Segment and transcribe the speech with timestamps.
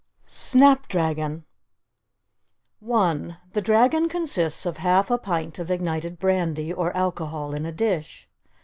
[0.25, 1.45] SNAPDRAGON
[2.79, 3.37] 1.
[3.53, 8.27] The dragon consists of half a pint of ignited brandy or alcohol in a dish.